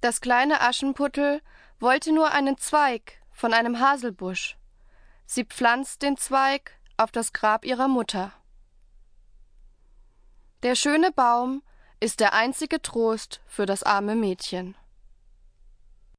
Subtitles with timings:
[0.00, 1.42] Das kleine Aschenputtel
[1.80, 4.56] wollte nur einen Zweig von einem Haselbusch.
[5.26, 8.32] Sie pflanzt den Zweig auf das Grab ihrer Mutter.
[10.62, 11.62] Der schöne Baum
[12.00, 14.76] ist der einzige Trost für das arme Mädchen.